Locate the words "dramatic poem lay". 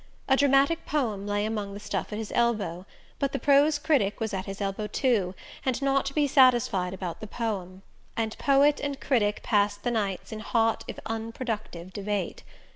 0.35-1.45